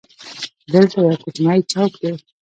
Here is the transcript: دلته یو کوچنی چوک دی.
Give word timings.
دلته 0.73 0.97
یو 1.03 1.15
کوچنی 1.23 1.59
چوک 1.71 1.91
دی. 2.01 2.11